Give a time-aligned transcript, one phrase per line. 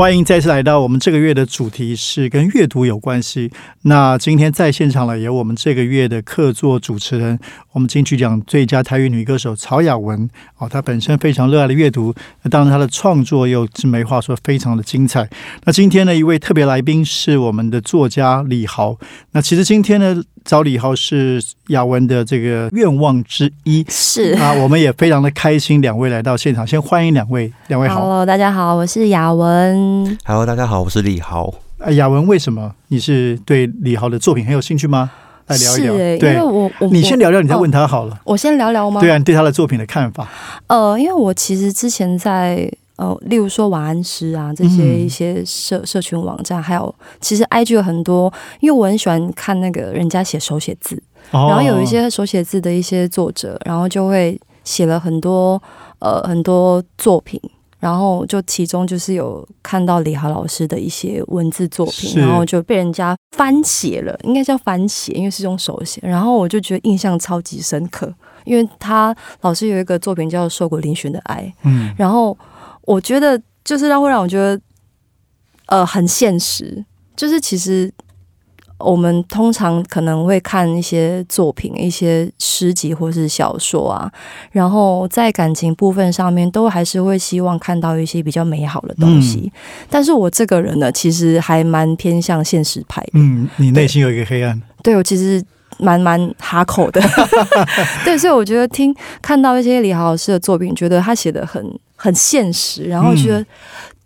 [0.00, 3.52] 欢迎再次来到我们这个月的主题是跟阅读有关系。
[3.82, 7.38] 那今天在现场了有我们这个月的客座主持人，
[7.72, 10.26] 我们金曲奖最佳台语女歌手曹雅文。
[10.56, 15.28] 哦，她本身非常热爱的阅读，那当然她的创作又是没话说，非常的精彩。
[15.64, 18.96] 那今天呢，一位特别来宾是我们的作家李豪。
[19.32, 20.22] 那其实今天呢。
[20.50, 28.00] 找李豪是雅文的这个愿望之一，是啊，我们也非常的开心，两位来到现场，先欢迎两位，两位好。
[28.00, 30.18] Hello，大家好，我是雅文。
[30.24, 31.54] Hello，大家好，我是李豪。
[31.78, 35.12] 啊，雅文，为什么你是对李豪的作品很有兴趣吗？
[35.46, 35.92] 来聊一聊。
[36.18, 38.18] 对，我我你先聊聊，你再问他好了。
[38.24, 39.00] 我先聊聊吗？
[39.00, 40.26] 对啊，对他的作品的看法。
[40.66, 42.68] 呃，因为我其实之前在。
[43.00, 48.30] 呃，例如说晚安诗啊，这些一些社社群网站，还有其实 IG 有很多，
[48.60, 55.60] 因为我很喜欢看那个人家写手写字，然后有一些手写字的一些作者，然后就会写了很多
[56.00, 57.40] 呃很多作品，
[57.78, 68.12] 然后就其中就是有看到李豪老师的一些文字作品，然后就被人家翻写了，应该叫翻写，因为是用手写，然后我就觉得印象超级深刻，
[68.44, 72.36] 因为他老师有一个作品叫《受过嶙峋的爱》，嗯，然后。
[72.82, 74.60] 我觉得就是让会让我觉得，
[75.66, 76.84] 呃，很现实。
[77.16, 77.92] 就是其实
[78.78, 84.10] 我们通常可能会看一些作品、一些诗集或是小说啊，
[84.52, 89.52] 然后在感情部分上面，都还是会希望看到一些比较美好的东西。
[89.90, 93.04] 但是我这个人呢，其实还蛮偏向现实派。
[93.12, 94.58] 嗯，你内心有一个黑暗。
[94.82, 95.44] 对我其实
[95.78, 97.02] 蛮蛮哈口的。
[98.02, 101.78] 对，所以我觉得听看到一些李豪老师的作品，觉得他写的很。
[102.02, 103.44] 很现实，然后觉得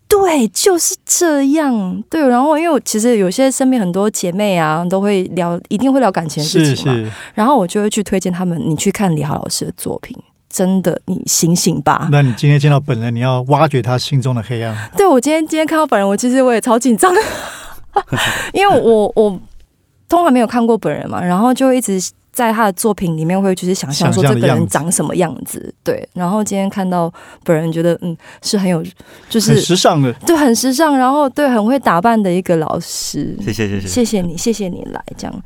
[0.09, 2.03] 对，就是这样。
[2.11, 7.13] 对，然后因为我其实有些身边很多姐妹啊，都会聊，一定会聊感情的事情嘛。
[7.35, 10.17] 然后我就会去推荐他们，你去看李豪老师的作品，
[10.51, 12.09] 真的，你醒醒吧。
[12.11, 14.77] 那你今天见到本人，你要挖掘他心中的黑暗。
[14.97, 17.15] 对，我今天今天看到本人，我其实我也超紧张，
[18.53, 19.41] 因为我我
[20.09, 22.01] 通常没有看过本人嘛，然后就一直。
[22.35, 26.07] 在他的作品里面，会就是想象说这个人长什么样子，对。
[26.13, 27.11] 然后今天看到
[27.45, 28.85] 本人，觉得嗯是很有，
[29.31, 30.99] 就是时尚的，对，很时尚。
[30.99, 33.37] 然后对，很会打扮的一个老师。
[33.41, 35.43] 谢谢谢谢谢谢你，谢谢你来这样。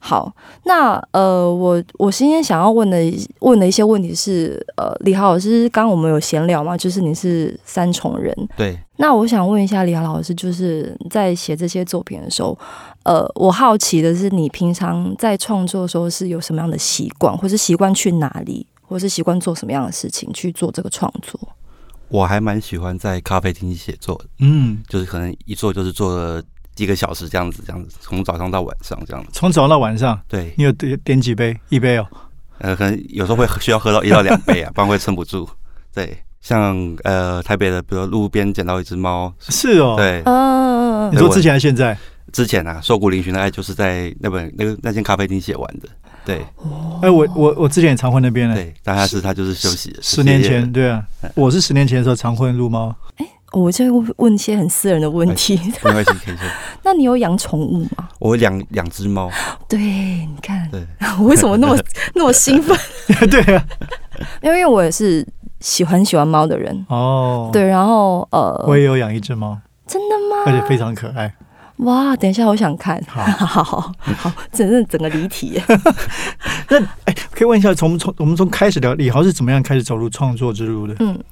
[0.00, 0.30] 好，
[0.64, 2.98] 那呃，我我今天想要问的
[3.38, 6.76] 问的一些问题是，呃，李豪老师，刚刚我们有闲聊嘛？
[6.76, 8.78] 就是你是三重人，对。
[8.96, 12.56] 那我想问一下李豪老师，就是在写这些作品的时候，
[13.04, 21.38] 呃，我好奇的是，你平常在创作的时候是有什么样的习惯，或是习惯去哪里，或是习惯做什么样的事情去做这个创作？
[22.08, 26.42] 我还蛮喜欢在咖啡厅写作，嗯，就是可能一坐就是坐了。
[26.74, 29.30] 几个小时这样子，这样子从早上到晚上这样子。
[29.32, 31.56] 从早上到晚上，对你有点点几杯？
[31.68, 32.06] 一杯哦。
[32.58, 35.48] 呃，可能有时候会需要喝到一到两杯啊，不然会撑不住。
[35.94, 41.96] 对，像呃台北的，比如路边捡到一只猫，是哦，对，嗯，你说之前还是现在？
[42.32, 45.88] 之前啊，瘦骨嶙峋的爱就是在那本那个那间咖啡厅写完的。
[46.24, 46.44] 对，
[47.02, 48.54] 哎，我我我之前也常混那边呢。
[48.54, 49.94] 对，但他是他就是休息。
[50.00, 52.94] 十年前，对啊，我是十年前的时候常混撸猫。
[53.16, 53.26] 哎。
[53.52, 55.54] 我就问问一些很私人的问题。
[55.84, 56.44] 没关系，可以说。
[56.82, 58.08] 那你有养宠物吗？
[58.18, 59.30] 我养两只猫。
[59.68, 60.84] 对，你看，对，
[61.20, 61.78] 我 为什么那么
[62.16, 62.76] 那么兴奋？
[63.30, 63.64] 对啊，
[64.42, 65.24] 因为我也是
[65.60, 67.48] 喜欢喜欢猫的人哦。
[67.52, 70.42] 对，然后呃，我也有养一只猫，真的吗？
[70.46, 71.32] 而且非常可爱。
[71.78, 73.02] 哇，等一下，我想看。
[73.08, 75.60] 好， 好，好，好，整整整个离题。
[76.70, 80.94] 那哎，可以问一下，从从我们从开始聊李豪是怎么样开始走入创作之路的？
[81.00, 81.22] 嗯。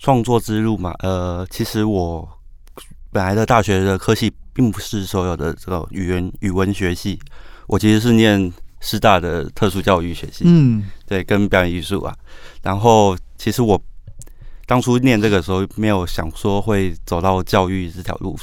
[0.00, 2.26] 创作之路嘛，呃，其实我
[3.10, 7.18] 本来的大学的科系并不是所有的这个语言语文学系，
[7.66, 12.14] 我其实是念师大的特殊教育学系，嗯，对，跟表演艺术啊。
[12.62, 13.80] 然后其实我
[14.66, 18.38] 当初念这个时候没有想说会走到教育这条路，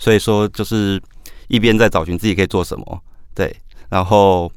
[0.00, 1.00] 所以说就是
[1.46, 3.00] 一边在找寻自己可以做什么，
[3.32, 3.54] 对，
[3.88, 4.50] 然后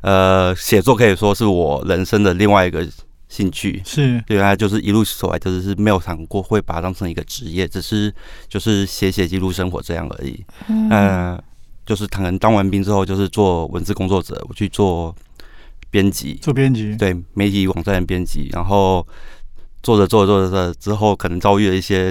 [0.00, 2.84] 呃，写作可以说是我人生的另外一个。
[3.30, 8.10] 兴趣是对啊，就是一路走来，就是是没有想过会把它当成一个职业，只是
[8.48, 10.42] 就是写写记录生活这样而已。
[10.66, 11.38] 嗯，
[11.84, 15.14] 就是可能当完兵之后，就是做文字工作者，我去做
[15.90, 18.48] 编辑，做编辑，对媒体网站的编辑。
[18.50, 19.06] 然后
[19.82, 22.04] 做着做着做着之后，可能遭遇了一些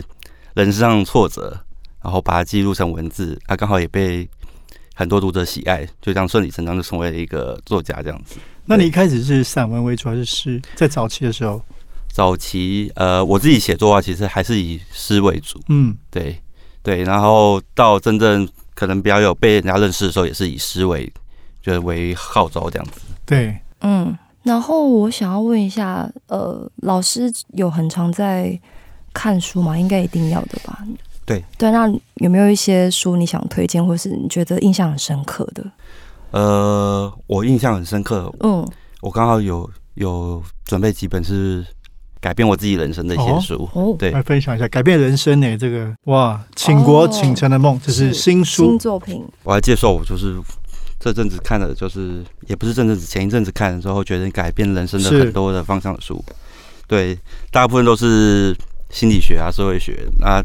[0.54, 1.60] 人生上的挫折，
[2.02, 4.28] 然后把它记录成文字，啊，刚好也被
[4.96, 8.38] 很多读者喜爱，就这样顺理成章就成为了一个作家这样子。
[8.66, 10.62] 那你一开始是散文为主还是诗？
[10.76, 11.62] 在早期的时候，
[12.12, 16.38] 早期呃，我自己写作啊，其实还是以诗为主，嗯，对
[16.84, 21.12] 对，然后到真正可能比较有被人家认识的时候，也是以诗为
[21.62, 23.02] 就是为号召这样子。
[23.26, 28.60] 对，嗯，然后我想要问一下，呃，老师有很常在
[29.14, 29.78] 看书吗？
[29.78, 30.84] 应该一定要的吧？
[31.28, 35.64] 对对，那有没有一些书你想推荐，或是你觉得印象很深刻的？
[36.32, 38.66] 呃，我印象很深刻，嗯，
[39.02, 41.66] 我刚好有有准备几本是
[42.20, 45.58] 改变我自己人生的一些哦书，哦，对来分享一下改变人生呢？
[45.58, 50.36] 这个哇，倾国哦倾城的梦，这是新书新，作品，我还介绍我就是
[51.00, 56.24] 这阵子看的，就是也不是这阵子，前一阵子看的时候，觉得改变人生的很多的方向的书。
[56.88, 57.18] 对，
[57.52, 58.56] 大部分都是
[58.90, 60.08] 心理学啊、社会学。
[60.20, 60.42] 那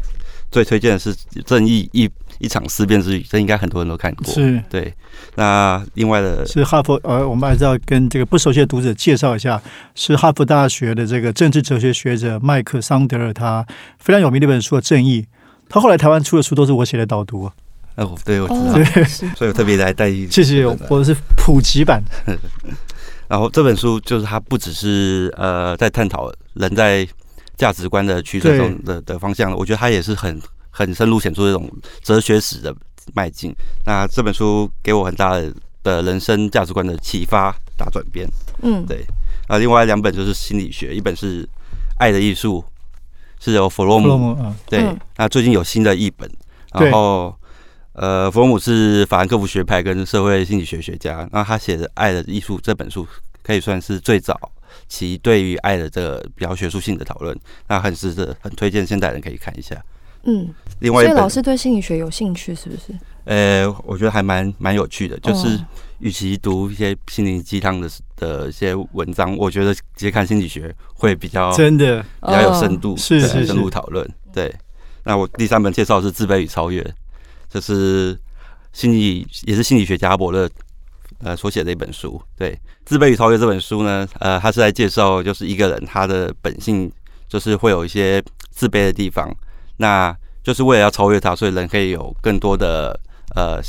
[0.53, 1.13] 最推荐的是
[1.45, 2.07] 《正义一
[2.37, 4.31] 一场思辨之旅》，这应该很多人都看过。
[4.31, 4.61] 是。
[4.69, 4.93] 对，
[5.35, 9.59] 那另外的是哈佛呃，我们还是要跟这个不熟悉的读者介绍一下，
[9.95, 13.65] 是哈佛大学的这个政治哲学学者麦克桑德尔，他
[13.97, 15.21] 非常有名的一本书《正义》，
[15.67, 17.51] 他后来台湾出的书都是我写的导读，
[17.95, 19.05] 呃，我对我知道，哦，
[19.35, 21.99] 所以我特别来带一 谢谢，我是普及版，
[23.27, 27.07] 然后这本书就是它不只是呃在探讨人在
[27.57, 31.69] 价值观的取舍中的的方向，我觉得他也是很很深入显出这种
[32.01, 32.75] 哲学史的
[33.13, 33.53] 迈进。
[33.85, 35.53] 那这本书给我很大的
[35.83, 38.27] 的人生价值观的启发，大转变。
[38.61, 39.05] 嗯，对。
[39.47, 41.43] 啊，另外两本就是心理学，一本是
[41.97, 42.63] 《爱的艺术》，
[43.43, 44.79] 是由弗洛姆弗洛姆啊，对。
[44.79, 46.29] 嗯，那最近有新的译本，
[46.77, 46.85] 对。
[46.85, 47.35] 然后
[47.91, 53.05] 呃，弗洛姆是法兰克福学派跟社会心理学学家，那他写的《爱的艺术》这本书
[53.43, 54.39] 可以算是最早
[54.93, 57.35] 期对于爱的这个比较学术性的讨论，
[57.67, 59.75] 那很值得很推荐现代人可以看一下。
[60.25, 62.93] 嗯，另外所以老，师对心理学有兴趣，是不是？
[63.25, 65.65] 呃，我觉得还蛮蛮有趣的，就是哦
[65.99, 74.07] 与其读一些心灵鸡汤的的一些文章，我觉得直接看心理学会比较真的比较有深度，对是深入讨论。
[74.31, 74.53] 对，
[75.03, 76.81] 那我第三本介绍的是《自卑与超越》，
[77.49, 78.17] 这是
[78.71, 80.49] 心理也是心理学家阿伯勒
[81.23, 82.21] 呃所写的一本书。
[82.37, 82.51] 对，
[82.85, 86.91] 《自卑与超越》这本书呢，呃，他是在介绍就是一个人他的本性
[87.27, 89.33] 就是会有一些自卑的地方，
[89.77, 92.99] 那就是为了要超越他，所以人可以有更多的
[93.35, 93.59] 呃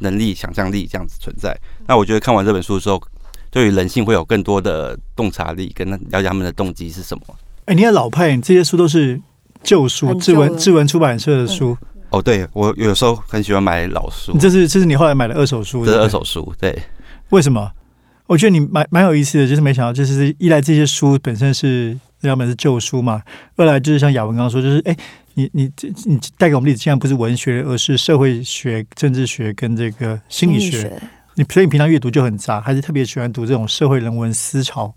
[0.00, 1.56] 能力、想象力这样子存在。
[1.86, 3.02] 那我觉得看完这本书之后，
[3.50, 7.22] 对于人性会有更多的洞察力，跟了解他们的动机是什么。
[7.66, 9.20] 哎，你看老派，这些书都是
[9.62, 11.76] 旧书，很志文志文出版社的书，
[12.10, 16.76] 哦，对我有时候很喜欢买老书你，这是这是你后来买的二手书，这是二手书，对，
[17.30, 17.70] 为什么？
[18.26, 23.22] 我觉得你蛮蛮有意思的，就是没想到，就是一来这些书本身是要么是旧书嘛，
[23.56, 24.96] 二来就是像雅文刚刚说，就是哎，
[25.34, 31.00] 你你这你带给我们例子，竟然不是文学，而是社会学、政治学跟这个心理学。
[31.34, 34.94] 你所以你平常阅读就很杂，还是特别喜欢读这种社会人文思潮？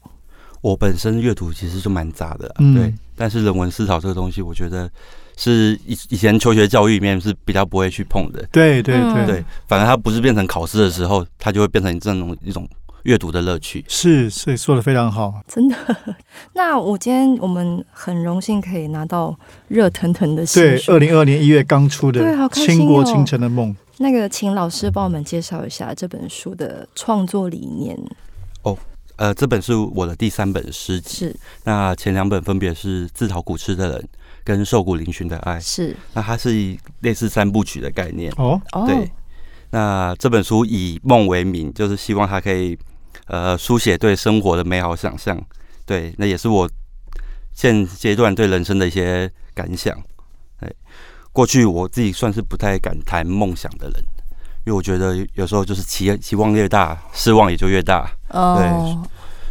[0.61, 4.89] 我本身阅读其实就蛮杂的啊、嗯对，但是人文思潮这个东西，我觉得
[5.37, 12.67] 是以以前求学教育里面是比较不会去碰的，对对嗯对，对，反而它不是变成考试的时候，它就会变成这种一种
[13.03, 13.85] 阅读的乐趣。
[13.87, 15.41] 是是说的非常好。
[15.47, 15.77] 真的。
[16.53, 19.37] 那我今天我们很荣幸可以拿到
[19.67, 22.19] 热腾腾的新对，书二零二年一月刚出的
[22.49, 27.95] 《对倾国倾城的梦》，那个，请老师帮我们介绍一下这本书的创作理念。
[28.63, 28.75] 哦
[29.17, 33.99] 呃，这本是我的第三本诗集，是那前两本分别是《自讨苦吃的人》
[34.47, 38.31] 跟《瘦骨嶙峋的爱》，是那它是以类似三部曲的概念。
[38.37, 39.11] 哦，哦，对，
[39.71, 42.79] 那这本书以梦为名，就是希望它可以
[43.25, 45.37] 呃书写对生活的美好想象。
[45.85, 46.69] 对，那也是我
[47.51, 49.93] 现阶段对人生的一些感想。
[50.61, 50.71] 哎，
[51.33, 54.01] 过去我自己算是不太敢谈梦想的人，
[54.65, 58.09] 因为我觉得有时候就是期期望越大，失望也就越大。
[58.29, 59.05] 哦，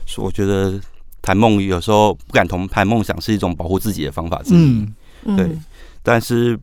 [0.06, 0.80] 所以我觉得
[1.26, 4.86] 谈梦有时候不敢同谈梦想是一种保护自己的方法之一。
[5.36, 5.58] 对
[6.04, 6.56] 但是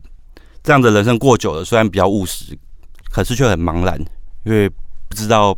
[0.62, 2.58] 这样的人生过久了，虽然比较务实，
[3.10, 4.00] 可是却很茫然，
[4.44, 4.66] 因为
[5.06, 5.54] 不知道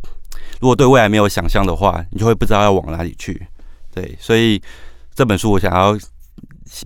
[0.59, 3.47] 如果对未来没有想象的话，你就会不知道要往哪里去。
[3.93, 4.61] 对，所以
[5.15, 5.97] 这本书我想要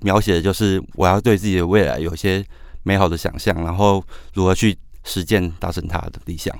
[0.03, 2.45] 描写的就是我要对自己的未来有一些
[2.83, 4.03] 美好的想象，然后
[4.35, 6.55] 如何去实践达成他的理想。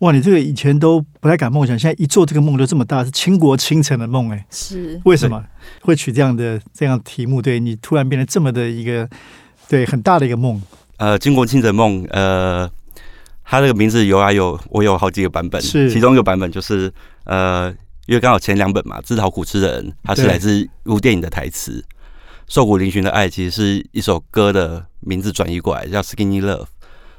[0.00, 4.98] 哇，你这个以前都不太敢梦想，现在一做这个梦就这么大，是倾国倾城的梦，哎，是。
[5.04, 5.44] 为什么
[5.82, 7.42] 会取这样的这样题目？
[7.42, 9.06] 对你突然变得这么的一个
[9.68, 10.60] 对很大的一个梦，
[10.96, 12.70] 呃，《倾国清晨梦》呃，
[13.44, 15.90] 它这个名字有啊有，我有好几个版本，是。
[15.90, 16.90] 其中一个版本就是
[17.24, 17.70] 呃，
[18.06, 20.30] 因为刚好前两本嘛，《自讨苦吃的人》它是对。
[20.30, 21.84] 来自一部电影的台词，
[22.48, 26.62] 《瘦骨嶙峋的爱》其实是一首歌的名字转移过来，叫《Skinny Love》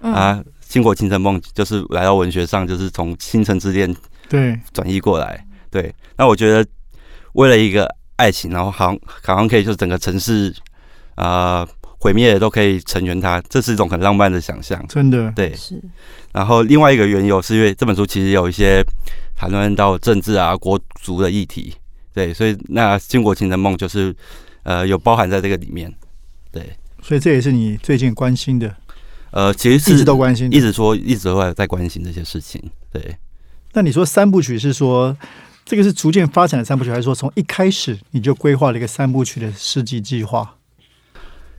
[0.01, 0.11] 嗯。
[0.11, 3.93] 啊，《倾国倾城梦》就是来到文学上，就是从《倾城之恋》
[4.29, 5.45] 对，转移过来。
[5.69, 6.65] 对，那我觉得
[7.33, 7.85] 为了一个
[8.15, 10.55] 爱情，然后好像好像可以就整个城市
[11.15, 11.67] 啊
[11.99, 14.81] 毁灭都可以成全他，这是一种很浪漫的想象。
[14.87, 15.77] 真的，对，是。
[16.31, 18.81] 然后另外一个缘由是因为这本书其实有一些
[19.35, 21.75] 谈论到政治啊、国族的议题，
[22.13, 24.15] 对，所以那倾国情的梦就是
[24.63, 25.93] 呃有包含在这个里面，
[26.49, 28.73] 对，所以这也是你最近关心的，
[29.31, 32.61] 呃，其实一直都关心一直说一直都在在关心这些事情，
[32.91, 33.17] 对，
[33.73, 35.15] 那你说三部曲是说
[35.65, 40.57] 这个是逐渐发展的三部曲，还是说从一开始你就规划了一个三部曲的世纪计划？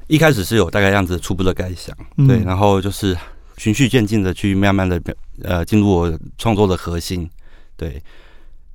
[0.07, 2.27] 一开始是有大概这样子初步的感想，嗯。
[2.27, 3.17] 对，然后就是
[3.57, 5.01] 循序渐进的去慢慢的
[5.43, 7.31] 呃进入我创作的核心，
[7.77, 8.03] 对，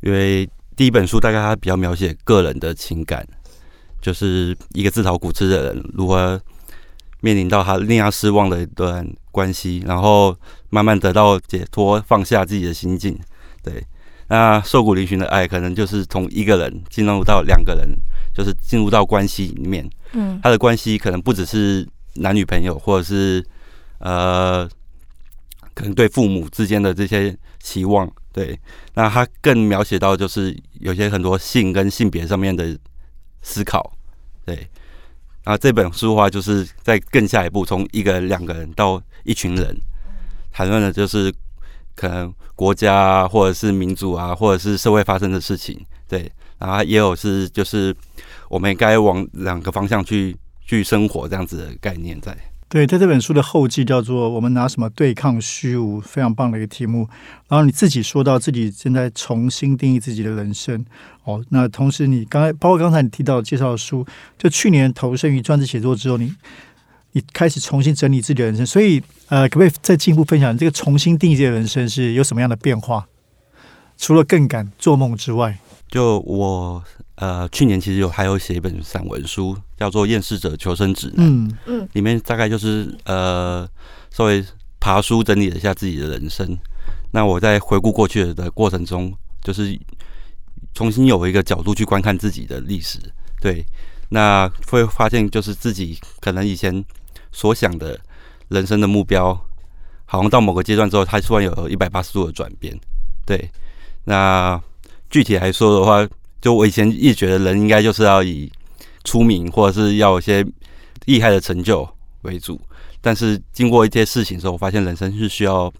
[0.01, 3.27] 因为第一本书大概它比较描写个人的情感，
[4.01, 6.41] 就是一个自讨苦吃的人如何
[7.21, 10.35] 面临到他令他失望的一段关系，然后
[10.69, 13.17] 慢慢得到解脱，放下自己的心境，
[13.63, 13.85] 对。
[14.29, 17.87] 那瘦骨嶙峋的爱，可能就是从一个人进入到两个人，
[18.33, 23.41] 就是进入到关系里面，嗯他的关系可能不只是男女朋友，或者是
[23.99, 24.67] 呃，
[25.73, 28.11] 可能对父母之间的这些期望。
[28.33, 28.59] 对，
[28.95, 32.77] 那他更描写到就是有些很多性跟性别上面的
[33.41, 33.93] 思考。
[34.45, 34.67] 对，
[35.47, 39.73] 啊这本书的话，就是在更下一步，从一个人、两个人到一群人，
[40.51, 41.33] 谈论的就是
[41.95, 45.79] 可能国家啊，或者是民族啊，或者是社会发生的事情。
[46.05, 47.95] 对，然后也有是就是
[48.49, 50.35] 我们该往两个方向去
[50.65, 52.37] 去生活这样子的概念在。
[52.69, 57.07] 对，在这本书的后记叫做“我们拿什么对抗虚无”，非常棒的一个题目。
[57.47, 60.85] 然后你自己说到自己正在重新定义自己的人生
[61.23, 61.41] 哦。
[61.47, 64.05] 那同时，你刚才包括刚才你提到介绍的书，
[64.37, 66.35] 就去年投身于专职写作之后，你
[67.13, 68.65] 你开始重新整理自己的人生。
[68.65, 73.07] 所以，呃，可不可以再进一步分享这个重新定义的人生是有什么样的变化？
[73.97, 75.57] 除了更敢做梦之外，
[75.89, 76.83] 就我
[77.15, 81.25] 呃去年其实有还有写一本散文书，叫做《厌世者求生指南》。
[81.29, 83.67] 嗯嗯里面大概就是呃
[84.09, 84.43] 稍微
[84.79, 86.57] 爬书整理了一下自己的人生。
[87.11, 89.79] 那我在回顾过去的过程中，就是
[90.73, 92.99] 重新有一个角度去观看自己的历史。
[93.39, 93.65] 对，
[94.09, 96.83] 那会发现就是自己可能以前
[97.31, 97.99] 所想的
[98.49, 99.33] 人生的目标，
[100.05, 102.77] 好像到某个阶段之后，它突然有一百八十度的转变。
[103.25, 103.49] 对，
[104.03, 104.61] 那
[105.09, 106.07] 具体来说的话，
[106.41, 108.51] 就我以前一直觉得人应该就是要以
[109.03, 110.45] 出名或者是要有一些
[111.05, 111.87] 厉害的成就
[112.23, 112.59] 为主，
[113.01, 115.71] 但是经过一些事情之后，我发现人生是需要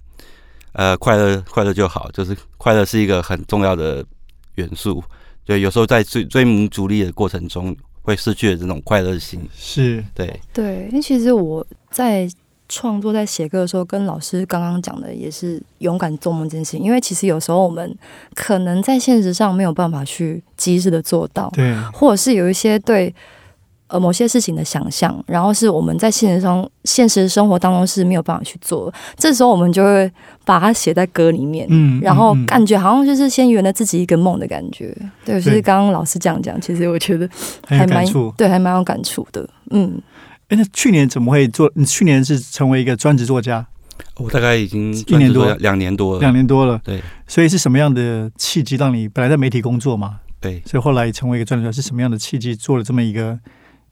[0.71, 4.05] 呃快乐，快乐就好，就是快乐是一个很重要的
[4.55, 5.03] 元素。
[5.45, 9.47] 对，有时候在追追名逐利的过程中，会失去了这种快乐心。
[9.55, 12.29] 是对，对，因为其实我在
[12.69, 16.81] 创作、在写歌的时候，跟老师刚刚讲的也是勇敢做梦这件事情。
[16.81, 17.95] 因为其实有时候我们
[18.35, 23.13] 可能在现实上没有办法去及时的做到，对，或者是有一些对
[23.87, 28.93] 呃某些事情的想象，然后是我们在现实中、现实生活当中是没有办法去做。
[29.15, 30.11] 这时候我们就会
[30.43, 34.93] 把它写在歌里面，嗯然后感觉好像就是先圆了自己一个梦的感觉。
[35.23, 37.29] 对，就对是刚刚老师这样讲，其实我觉得
[37.65, 38.05] 还蛮。
[38.35, 39.47] 对，还蛮有感触的。
[39.69, 40.01] 嗯，
[40.49, 41.69] 哎，那去年怎么会做？
[41.75, 43.67] 你去年是成为一个专职作家，
[44.15, 46.19] 我大概已经一年多两年多了。
[46.21, 46.79] 两年多了。
[46.83, 50.21] 对所以是什么样的契机让你本来在媒体工作嘛？
[50.39, 53.37] 对，所以后来成为一个专职作家，是什么样的契机做了这么一个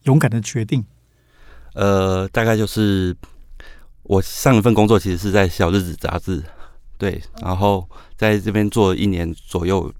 [0.04, 0.84] 勇敢的决定？
[1.74, 3.14] 呃，大概就是
[4.04, 6.42] 我上一份工作其实是在小日子杂志，
[6.96, 7.86] 对，然后
[8.16, 9.92] 在这边做了一年左右，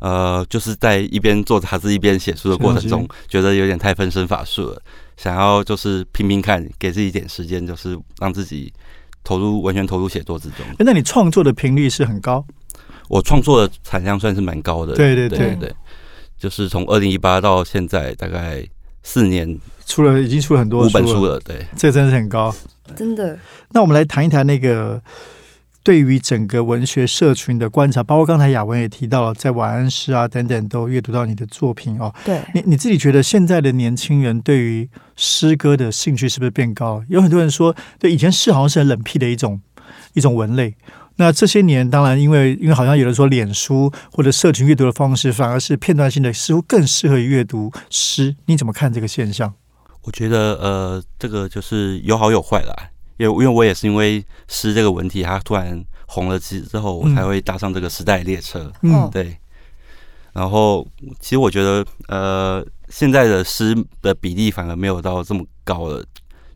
[0.00, 4.82] 呃，就是在一边做杂志一边写书的过程中，觉得有点太分身乏术了，
[5.16, 8.72] 想要就是拼拼看，给自己一点时间，就是让自己
[9.22, 10.66] 投入完全投入写作之中。
[10.78, 12.44] 诶那你创作的频率是很高，
[13.08, 15.74] 我创作的产量算是蛮高的，对对对对对，
[16.38, 18.66] 就是从二零一八到现在大概
[19.02, 21.64] 四年出了已经出了很多五本书了，了，对。
[21.76, 22.54] 这真的是很高。
[22.96, 23.38] 真的，
[23.70, 25.00] 那我们来谈一谈那个
[25.84, 32.12] 对于整个文学社群的观察，包括刚才雅文也提到了，在晚安诗啊等等都阅读到你的作品哦。
[32.24, 37.04] 对，你你自己觉得现在的年轻人对于诗歌的兴趣是不是变高？
[37.08, 39.60] 有很多人说，对以前诗好像是很冷僻的一种
[40.14, 40.74] 一种文类。
[41.16, 48.34] 那这些年，当然因为因为好像有人说，脸书或者社群阅读的方式反而是片段性的，似乎更适合于阅读诗。
[48.46, 49.52] 你怎么看这个现象？
[50.04, 52.74] 我觉得呃，这个就是有好有坏啦。
[53.16, 58.72] 因为因为我也是因为诗这个文体，它突然红了之之后，我才会搭上这个时代列车。
[58.82, 59.36] 嗯哦，对。
[60.32, 60.84] 然后，
[61.20, 66.04] 其实我觉得，呃，现在的诗的比例反而没有到这么高了，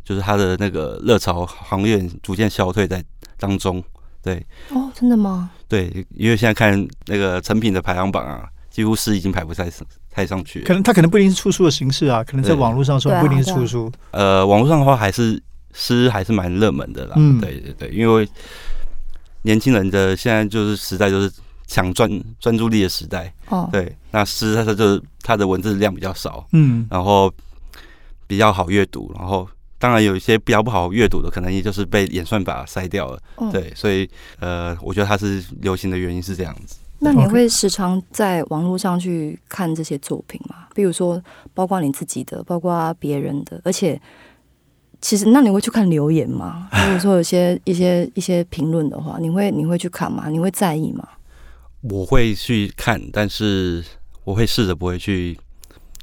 [0.05, 3.05] 就是它的那个热潮行业逐渐消退在
[3.39, 3.81] 当中。
[4.21, 5.53] 对哦，真的吗？
[5.69, 9.71] 对，因为现在看那个成品的排行榜啊，几乎诗已经排不太
[10.11, 10.63] 太上去。
[10.63, 13.91] 可能它可能不一定是出书的形式啊，可能在网络上说不一定是出书。
[14.11, 15.41] 呃，网络上的话还是
[15.79, 17.15] 诗还是蛮热门的啦。
[17.17, 18.29] 嗯对对对，因为
[19.43, 21.33] 年轻人的现在就是时代就是
[21.69, 23.33] 抢专专注力的时代。
[23.49, 27.33] 哦，对，那诗它就是它的文字量比较少，嗯，然后
[28.27, 33.23] 比较好阅读，然后当然有一些比较不好阅读的，可能也就是被演算法筛掉了。
[33.37, 36.77] 嗯对，所以呃，我觉得它是流行的原因是这样子。
[37.01, 40.67] 那你会时常在网络上去看这些作品吗？
[40.75, 41.23] 比如说，
[41.55, 44.01] 包括你自己的，包括别人的，而且
[45.01, 46.69] 其实，那你会去看留言吗？
[46.87, 50.29] 如果说有些一些一些评论的话，你会你会去看吗？
[50.29, 51.07] 你会在意吗？
[51.83, 53.85] 我会去看，但是
[54.25, 55.39] 我会试着不会去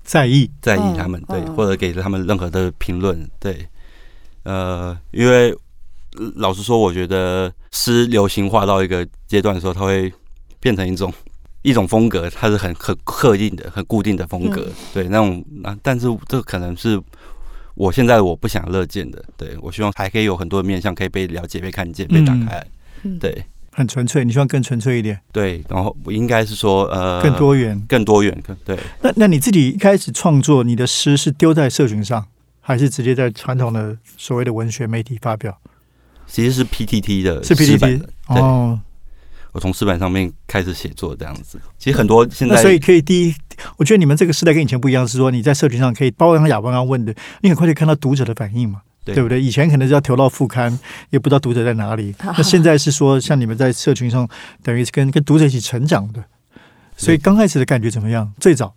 [0.04, 0.50] 在意。
[0.62, 3.68] 在意他们，对，或者给他们任何的评论，对，
[4.44, 5.52] 呃，因为
[6.18, 10.12] 呃老实说，我觉得诗流行化到一个阶段的时候，它会
[10.62, 11.14] 变成一种
[11.64, 16.98] 一种风格，它是很很刻印的、很固定的风格，嗯对，那种那但是这可能是
[17.76, 22.66] 我现在我不想乐见的，对我希望还可以有很多的面向可以被了解、被看见、被打开
[23.20, 27.80] 对很纯粹，你希望更纯粹一点，对，然后我应该是说呃更多元。
[27.90, 28.80] 更多元，更对。
[29.02, 32.26] 那那你自己一开始创作，你的诗是丢在社群上，
[32.62, 35.60] 还是直接在传统的所谓的文学媒体发表？
[36.26, 38.80] 其实是 PTT 的是诗版 PPT 的对哦。
[39.56, 41.58] 我从石板上面开始写作这样子。
[41.80, 43.34] 其实很多现在所以可以第一，
[43.78, 49.42] 我觉得你们这个时代跟以前不一样，是说你在社群上可以，包括像亚文刚问的，你很快就看到读者的反应嘛，对对不对？
[49.42, 50.78] 以前可能是要投到副刊，
[51.10, 52.14] 也不知道读者在哪里。
[52.20, 54.28] 那现在是说，像你们在社群上，
[54.62, 56.22] 等于是跟跟读者一起成长的，
[56.98, 58.34] 所以刚开始的感觉怎么样？
[58.38, 58.76] 最早，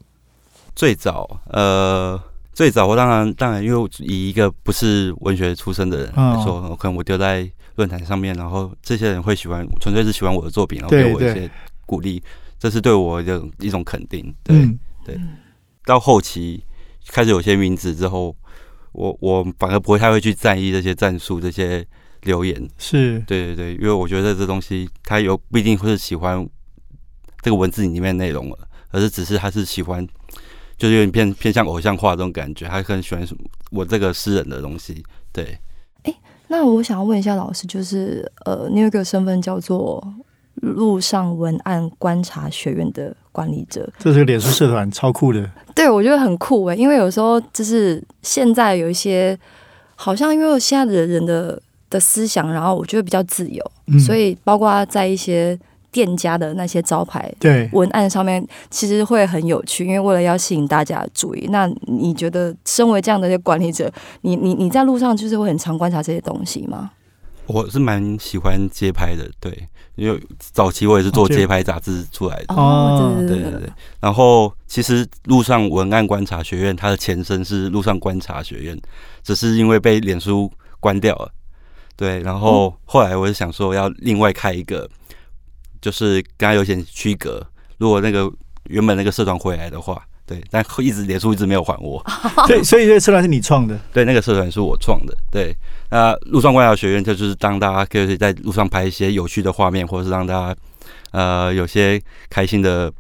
[0.76, 2.22] 最早呃
[2.58, 11.48] 最早我当然当然因为以一个不是文学出身的人来说，可能我丢在论坛上面，然后这些人会喜欢，纯粹是喜欢我的作品，然后对对给我一些
[11.86, 12.20] 鼓励，
[12.58, 14.34] 这是对我的一种肯定。
[14.42, 14.76] 对，嗯，
[15.84, 16.60] 到后期
[17.06, 18.34] 开始有些名字之后，
[18.90, 21.86] 我我反而不会太会去在意这些战术、这些
[22.22, 22.68] 留言。
[22.76, 26.44] 是对对对，因为我觉得这东西他有不一定会是喜欢
[27.40, 28.58] 这个文字里面内容了，
[28.90, 30.04] 而是只是他是喜欢，
[30.78, 35.02] 就是有点偏偏向偶像化这种感觉，他很喜欢什么我这个诗人的东西。
[35.32, 35.58] 对，
[36.04, 36.14] 哎
[36.46, 40.02] 那我想要问一下老师，就是呃，你有一个身份叫做
[40.54, 45.50] 路上文案观察学院的管理者，这是个脸书社团，超酷的。
[45.74, 49.38] 对我觉得很酷诶，因为有时候就是现在有一些，
[49.94, 51.60] 好像因为现在的人的
[51.90, 55.58] 的思想，然后我觉得比较自由，嗯所以包括在一些
[55.90, 61.46] 店家的那些招牌对，文案上面，其实会很有趣，因为为了要吸引大家的注意。
[61.50, 63.90] 那你觉得身为这样的一个管理者，
[64.22, 66.90] 你你你在路上就是会很常观察这些东西吗？
[67.46, 72.54] 我是蛮喜欢街拍的，对，因为早期我也是做街拍杂志出来的。
[72.54, 73.70] 哦对对对对对，
[74.00, 78.78] 然后其实路上文案观察学院它的前身是路上观察学院，
[79.22, 81.32] 只是因为被脸书关掉了。
[81.96, 84.86] 对，然后后来我就想说要另外开一个，
[85.80, 87.44] 就是跟他有点区隔。
[87.78, 88.30] 如果那个
[88.64, 92.04] 原本那个社团回来的话，对，但一直连书一直没有还我。
[92.46, 95.16] 对， 所以这个社团是你创的，对，那个社团是我创的。
[95.30, 95.56] 对，
[95.90, 100.56] 那路上观察学院就就是当大家可以在路上拍一些有趣的画面，或者是让大家
[101.12, 102.92] 呃有些开心的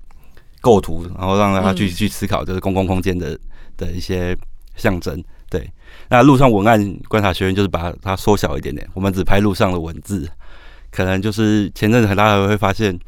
[0.60, 3.38] 构图，然后让大家去、嗯去思考就是公共空间的
[3.76, 4.36] 的一些
[4.76, 5.22] 象征。
[5.50, 5.70] 对，
[6.08, 10.28] 那路上文案观察学院就是把它缩小一点点，我们只拍路上的文字，
[10.90, 12.98] 可能就是前阵子大家会发现。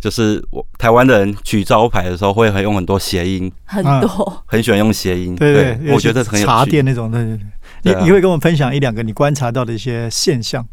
[0.00, 4.44] 就是我台湾的人取招牌的时候，会很用很多谐音，很啊多。
[4.46, 5.34] 很喜欢用谐音。
[5.34, 6.64] 对对，我觉得很有茶。
[6.64, 7.36] 店那种，对对
[7.82, 10.64] 你你会跟我们分享一两个你观察到的一些现象？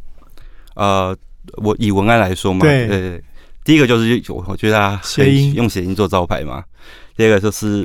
[0.75, 1.17] 呃，
[1.53, 3.23] 我以文案来说嘛，对对对
[3.63, 6.63] 第一个就是我我觉得啊谐音用谐音做招牌嘛。
[7.17, 7.83] 第二个就是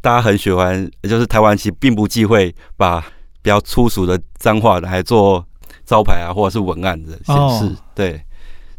[0.00, 3.02] 大家很喜欢，就是台湾其实并不忌讳把
[3.42, 5.46] 比较粗俗的脏话来做
[5.90, 7.64] 招牌啊，或者是文案的显示。
[7.64, 8.22] 哦对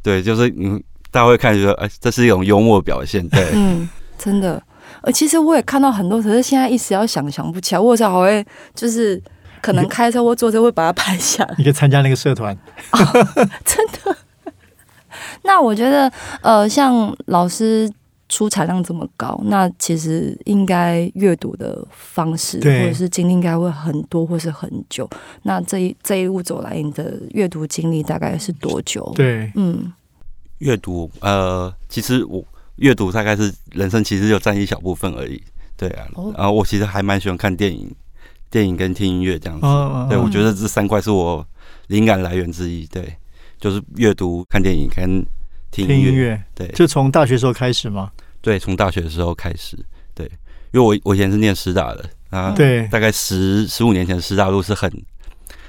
[0.01, 3.27] 对，就是嗯大家会看觉得，哎、这是一种幽默表现。
[3.27, 4.63] 对嗯，真的。
[5.01, 7.79] 呃，其实我也看到很多，可是现在一时要想想不起来。
[7.81, 9.21] 我有时候还会就是
[9.61, 12.57] 可能开车或坐车会把它拍下来，你可以参加那个社团，
[13.65, 14.15] 真的。
[15.43, 16.09] 那我觉得，
[16.41, 17.91] 呃，像老师
[18.31, 25.07] 出产量这么高，那其实应该阅读的方式或者是经历应该会很多或是很久。
[25.43, 29.91] 那这一这一路走来，你的阅读经历大概是多久？，对，嗯，
[30.59, 32.41] 阅读，呃，其实我
[32.77, 35.43] 阅读大概是人生其实就占一小部分而已。
[35.75, 37.93] 对啊，哦然后我其实还蛮喜欢看电影，
[38.49, 39.67] 电影跟听音乐这样子。
[39.67, 41.45] 嗯对，我觉得这三块是我
[41.87, 42.87] 灵感来源之一。
[42.87, 43.13] 对，
[43.59, 45.21] 就是阅读、看电影跟
[45.71, 46.09] 听音乐。
[46.09, 46.67] 音乐，对。
[46.69, 48.11] 就从大学时候开始吗。
[48.41, 49.77] 对，从大学的时候开始，
[50.13, 50.25] 对，
[50.71, 52.87] 因为我我以前是念师大的啊，对。
[52.87, 54.91] 大概十十五年前，师大路是很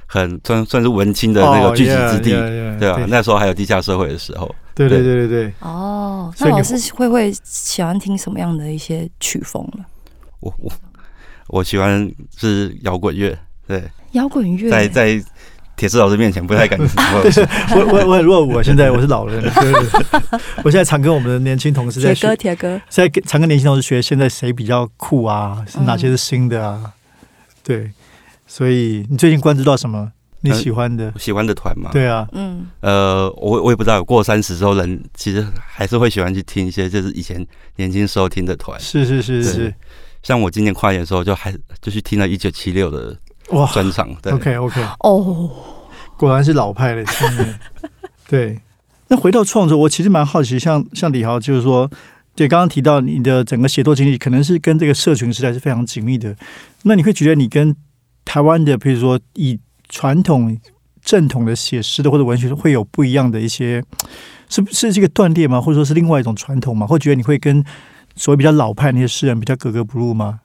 [0.06, 3.06] 很算算是文青的那个聚集之地，哦对吧、对。
[3.08, 5.26] 那时候还有地下社会的时候，对对对。
[5.26, 9.84] 对对，哦，那老师会不会喜欢听什么样的一些曲风呢？
[10.40, 10.72] 我我
[11.48, 15.24] 我喜欢是摇滚乐，对，摇滚乐，在在
[15.76, 16.96] 铁丝老师面前不太敢说，
[17.76, 19.42] 我我我如果我，现在我是老人，
[20.62, 25.64] 我现在常跟我们的年轻同事在学铁哥，，铁哥，现在常跟年轻同事学，现在谁比较酷啊？
[25.66, 26.92] 是哪些是新的啊？
[27.64, 27.90] 对，
[28.46, 31.12] 所以你最近关注到什么你喜欢的？
[31.18, 37.44] 喜欢的团嘛，对啊，嗯，呃，我我也不知道，过三十之后人其实还是会喜欢去听一些就是以前
[37.76, 39.74] 年轻时候听的团，是是是是
[40.22, 43.16] 像我今年跨年的时候就还就去听了一九七六的
[43.50, 45.50] 哇专场，对，OK OK，哦，
[46.16, 47.60] 果然是老派的青年。
[48.28, 48.60] 对，
[49.08, 51.90] 那回到创作，我其实蛮好奇，像像李豪，就是说，
[52.34, 56.34] 对，刚刚提到你的整个写作经历，可能是跟这个社群时代是非常紧密的。
[56.84, 57.76] 那你会觉得你跟
[58.24, 60.56] 台湾的，比如说以传统
[61.02, 63.82] 正统的写诗的或者文学，会有不一样的一些，
[64.48, 65.60] 是是这个断裂吗？
[65.60, 66.86] 或者说是另外一种传统吗？
[66.86, 67.62] 会觉得你会跟
[68.14, 70.40] 所谓比较老派那些诗人比较格格不入吗？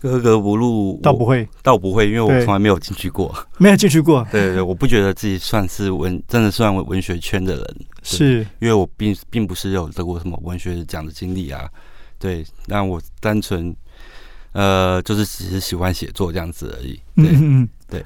[0.00, 3.34] 格格不入，倒不会，倒不会，因为我从来没有进去过。
[3.58, 11.68] 没有进去过， 对对对，我不觉得自己算是文，真的算文学圈的人，是因为我并并不是有得过什么文学奖的经历啊。
[12.18, 13.76] 对，那我单纯
[14.52, 16.98] 呃，就是只是喜欢写作这样子而已。
[17.16, 18.02] 对、嗯，对，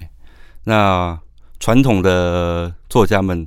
[0.64, 1.16] 那
[1.61, 3.46] 传统的作家们，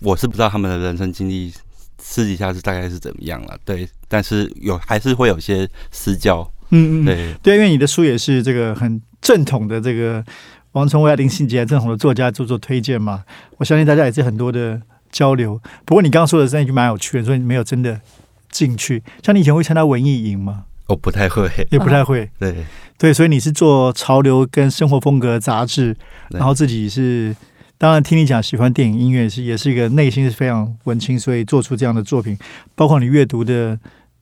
[0.00, 1.50] 我是不知道他们的人生经历
[1.98, 3.58] 私底下是大概是怎么样了。
[3.64, 6.46] 对，但是有还是会有些私交。
[6.70, 10.24] 嗯嗯，对，对，因为你的书也是这个很正统的这个
[10.72, 13.24] 王崇威、林信杰正统的作家做做推荐嘛，
[13.58, 14.80] 我相信大家也是很多的
[15.10, 15.60] 交流。
[15.84, 18.00] 不过你刚刚说的那句蛮有趣的，说你没有真的
[18.50, 20.64] 进去，像你以前会参加文艺营吗？
[20.86, 21.48] 我不太会。
[21.70, 22.54] 也不太会，对，
[22.98, 25.96] 对，所以你是做潮流跟生活风格杂志，
[26.30, 27.34] 然后自己是。
[27.78, 32.36] 当然，听你讲喜欢电影音乐是也是一个内心是非常文青，所以做出这样的作品，
[32.74, 33.78] 包括你阅读的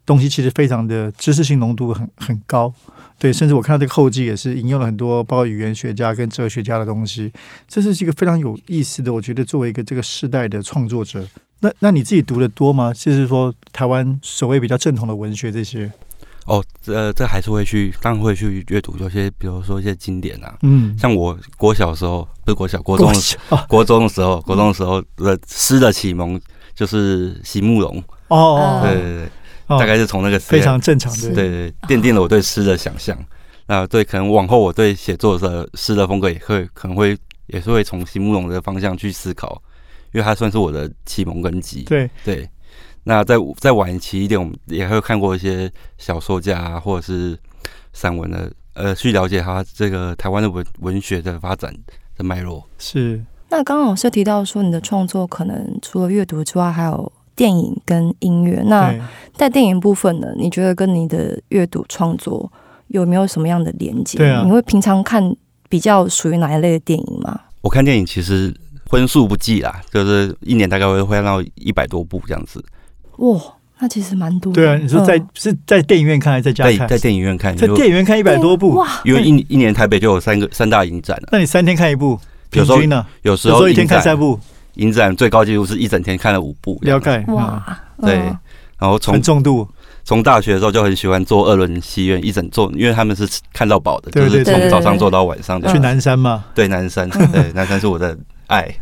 [0.08, 2.72] 东西，其实非常的知识性浓度很很高。
[3.18, 7.30] 对，甚至我看到这个后记也是引用了很多包括语言学家跟哲学家的东西，
[7.66, 9.12] 这是一个非常有意思的。
[9.12, 11.26] 我觉得作为一个这个世代的创作者，
[11.60, 12.92] 那那你自己读的多吗？
[12.94, 15.90] 就是说台湾所谓比较正统的文学这些，
[16.46, 26.40] 哦，这这还是会去，当然会去阅读，有些比如说一些经典啊，嗯，像我国小的时候，不是国小，国中的时哦国中的时候，国中的时候的诗的启蒙
[26.72, 28.36] 就是席慕容，哦。
[28.38, 29.28] 哦，对对对，哦
[29.68, 33.16] 大概是从那个非常正常的，对对，奠定了我对诗的想象。
[33.66, 37.16] 那对，可能往后我对写作的诗的风格也会可能会
[37.48, 39.60] 也是会从席慕容的方向去思考，
[40.12, 41.82] 因为他算是我的启蒙根基。
[41.82, 42.48] 对对，
[43.04, 47.38] 那再再晚期一点，我们也会看过一些小说家啊，或者是
[47.92, 51.74] 散文的，呃，去了解他这个台湾的文文学的发展
[52.16, 52.66] 的脉络。
[52.78, 58.60] 是，那刚刚老师提到说，你的创作可能除了阅读之外，还有电影跟音乐。
[58.66, 58.92] 那。
[59.38, 62.50] 在电影部分呢，你觉得跟你的阅读创作
[62.88, 64.18] 有没有什么样的连接？
[64.18, 65.22] 对啊你会平常看
[65.68, 67.42] 比较属于哪一类的电影吗？
[67.60, 68.52] 我看电影其实
[68.90, 72.60] 荤素不忌啦，就是一年大概会会看到一百多部这样子，
[73.18, 73.40] 哇，
[73.78, 74.60] 那其实蛮多的。
[74.60, 76.88] 对啊，你说在、嗯是在电影院看还是在家看？
[76.88, 82.18] 在在电影院看，在电影院看一百多部，哇，因为一一年台北就有三个三大影展了，那你三天看一部，
[82.50, 83.06] 平有时候均呢？
[83.22, 84.40] 有时候有时候一天看三部，
[84.78, 88.38] 影展最高纪录是一整天看了五部，了解哇，哇，对嗯
[88.78, 89.66] 然后从重度，
[90.04, 95.60] 从大学的时候就很喜欢做二轮戏院，一整做，因为他们是看到饱的，就是从早上做到晚上。
[95.66, 98.72] 去南山嘛，对南山， 对南山是我的爱。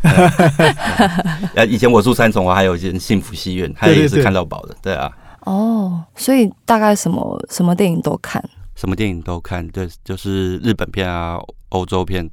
[1.56, 4.76] 呃， 以前我住三重，我还有一间幸福戏院，它也是看到饱的。
[4.82, 5.10] 对啊，
[5.46, 8.44] 哦，所以大概什么什么电影都看。
[8.74, 11.38] 什么电影都看，对，就是日本片啊、
[11.70, 12.28] 欧洲片，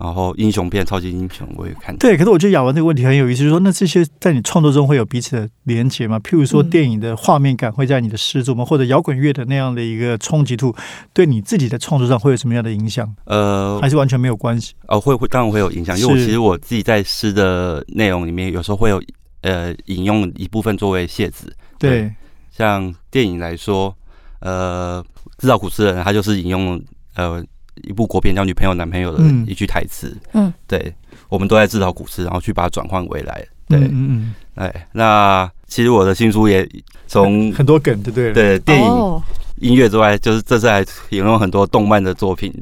[0.00, 1.94] 然后英雄片、超级英雄我也看。
[1.98, 2.16] 对。
[2.16, 6.18] 可是我觉得雅文这个问题很有意思，就是说，那这些在你创作中会有彼此的连结吗？
[6.20, 8.64] 譬如说，嗯电影的画面感会在你的诗作吗？
[8.64, 10.74] 或者摇滚乐的那样的一个冲击度，
[11.12, 13.14] 对你自己的创作上会有什么样的影响？
[13.24, 14.74] 呃还，是完全没有关系？
[14.88, 19.02] 哦，会会当然会有影响，因为我其实我自己在诗的内容里面，有时候会有
[19.42, 22.10] 呃引用一部分作为谢子，对，
[22.50, 23.94] 像电影来说，
[24.40, 25.04] 呃，
[25.38, 26.82] 知道古诗人他就是引用
[27.14, 27.44] 呃
[27.84, 29.46] 一部国片叫《女朋友男朋友》的嗯。
[29.46, 30.92] 一句台词，嗯，对，
[31.28, 36.68] 我们都在自讨古诗，然后去把它转换回来，对，嗯嗯哎，那其实我的新书也
[37.06, 38.32] 从嗯，很多梗，对不对？
[38.32, 39.22] 对电影、哦，
[39.56, 42.52] 音乐之外，就是这次还引用很多动漫的作品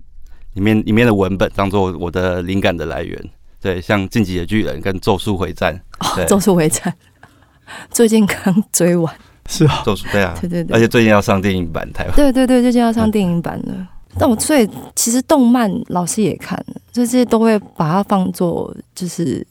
[0.55, 6.93] 里面里面的文本当做我的灵感的来源，对，像《进击的巨人》跟《咒术回战》，哦《咒术回战》
[7.91, 9.15] 最近刚追完，
[9.49, 10.75] 是啊，咒术对啊，对对对。
[10.77, 12.15] 而且最近要上电影版台湾。
[12.15, 13.87] 对对对，最近要上电影版了。
[14.17, 19.45] 但我所以其实动漫老师也看了，这些都会把它放作就是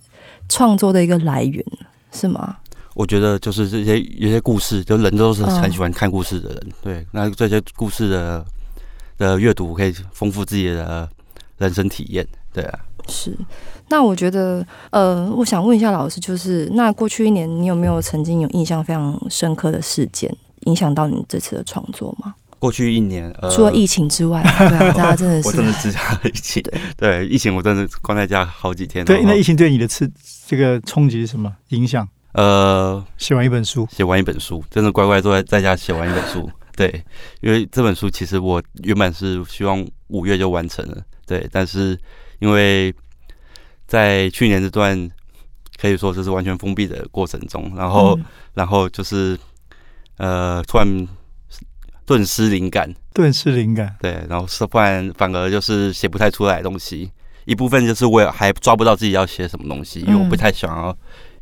[0.47, 1.63] 创作的一个来源，
[2.11, 2.57] 是吗？
[2.93, 8.45] 我觉得就是这些有些故事，就人都是很喜欢看故事的人，对，那这些故事的
[9.17, 11.07] 的阅读可以丰富自己的
[11.59, 12.79] 人生体验，对啊。
[13.07, 13.37] 是，
[13.87, 22.33] 那我觉得，呃，我想问一下老师，就是那过去一年，你有没有曾经有印象非常深刻的事件，影响到你这次的创作吗？
[22.59, 29.05] 过去一年，呃，除了疫情之外， 对啊，大家真的是，我真的只想疫情，对对，疫情我真的关在家好几天。
[29.05, 30.09] 对，那疫情对你的刺
[30.47, 32.07] 这个冲击是什么影响？
[32.33, 36.49] 呃，写完一本书，写完一本书，真的乖乖坐在在家写完一本书。
[36.75, 37.03] 对，
[37.41, 41.99] 因为这本书其实我原本是希望五月就完成了，对，但是
[42.39, 42.93] 因为
[43.87, 45.09] 在去年这段
[45.81, 49.37] 可以说就是完全封闭的过程中，然后、嗯然后就是
[50.17, 51.07] 呃突然
[52.07, 53.95] 顿失灵感，顿失灵感。
[53.99, 57.11] 对，然后是不然反而就是写不太出来的东西。
[57.45, 60.97] 一部分就是我也还抓不到自己要写什么东西，因为我不嗯太想要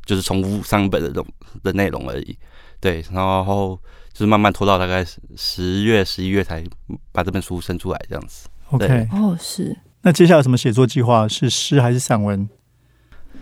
[0.05, 1.25] 就是重复上本的东
[1.63, 2.35] 的内容而已。
[2.79, 3.79] 对，然后
[4.11, 6.63] 就是慢慢拖到大概十月、十一月才
[7.11, 8.47] 把这本书生出来这样子。
[8.71, 11.27] OK，哦，是，那接下来有什么写作计划？
[11.27, 12.49] 是诗还是散文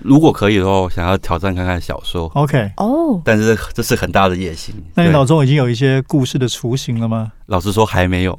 [0.03, 4.75] 如果可以的话，我想要挑战看看小说，？OK，哦，但是这是很大的野心。
[4.95, 7.31] 那你脑中已经有一些故事的雏形了吗？
[7.47, 8.37] 老实说还没有。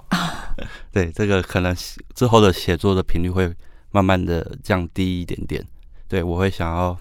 [0.92, 1.74] 对，这个可能
[2.14, 3.53] 之后的写作的频率会
[3.90, 5.64] 慢慢的降低一点点。
[6.07, 6.96] 对我会想要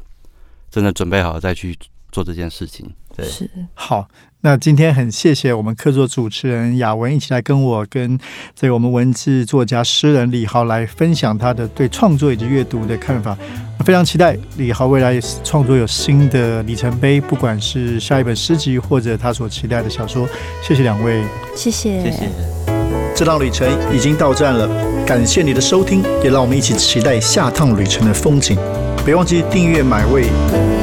[0.72, 1.78] 真的准备好再去
[2.12, 2.92] 做这件事情。
[3.16, 4.08] 对，是，好，
[4.42, 8.18] 那今天很谢谢我们客座主持人雅文一起来跟我跟
[8.56, 13.38] 这个我们文字作家诗人李豪来分享他的对创作以及阅读的看法。
[13.86, 20.28] 非常期待李豪未来创作有新的里程碑，不管是下一本诗集或者他所期待的小说。
[20.62, 21.24] 谢谢两位。
[21.56, 22.30] 谢谢，谢谢。
[23.16, 24.68] 这趟旅程已经到站了，
[25.06, 28.58] 感谢你的收听，也让我们一起期待下趟旅程的风景。
[29.06, 30.83] 别忘记订阅买位。